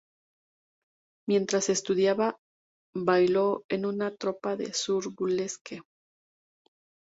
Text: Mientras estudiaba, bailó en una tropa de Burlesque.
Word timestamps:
Mientras 1.29 1.69
estudiaba, 1.69 2.39
bailó 2.95 3.65
en 3.69 3.85
una 3.85 4.09
tropa 4.15 4.55
de 4.55 4.73
Burlesque. 5.15 5.83